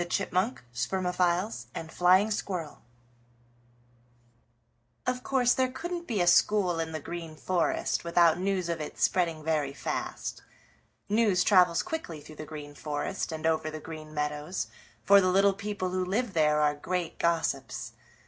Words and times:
CHAPTER 0.01 0.13
VI 0.35 0.53
Striped 0.73 0.89
Chipmunk 0.89 1.69
and 1.75 1.91
his 1.91 2.41
Cousins 2.41 2.75
Of 5.05 5.21
course 5.21 5.53
there 5.53 5.69
couldn't 5.69 6.07
be 6.07 6.19
a 6.21 6.25
school 6.25 6.79
in 6.79 6.91
the 6.91 6.99
Green 6.99 7.35
Forest 7.35 8.03
without 8.03 8.39
news 8.39 8.67
of 8.67 8.81
it 8.81 8.97
spreading 8.99 9.43
very 9.43 9.73
fast. 9.73 10.41
News 11.07 11.43
travels 11.43 11.83
quickly 11.83 12.19
through 12.19 12.37
the 12.37 12.45
Green 12.47 12.73
Forest 12.73 13.31
and 13.31 13.45
over 13.45 13.69
the 13.69 13.79
Green 13.79 14.11
Meadows, 14.11 14.69
for 15.05 15.21
the 15.21 15.29
little 15.29 15.53
people 15.53 15.91
who 15.91 16.03
live 16.03 16.33
there 16.33 16.59
are 16.61 16.73
great 16.73 17.19
gossips. 17.19 17.91